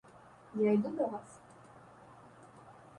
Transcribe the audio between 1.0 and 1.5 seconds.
вас.